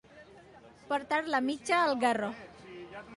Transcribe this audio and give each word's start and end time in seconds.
Portar 0.87 1.19
la 1.35 1.41
mitja 1.49 1.77
al 1.83 1.93
garró. 2.05 2.31